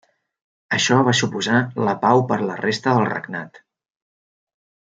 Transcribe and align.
Això 0.77 0.95
va 1.07 1.13
suposar 1.19 1.59
la 1.89 1.93
pau 2.07 2.25
per 2.33 2.39
la 2.47 2.57
resta 2.63 2.95
del 2.99 3.07
regnat. 3.13 3.63